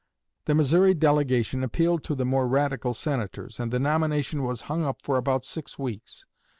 [0.45, 4.99] The Missouri delegation appealed to the more radical Senators, and the nomination was "hung up"
[5.03, 6.25] for about six weeks.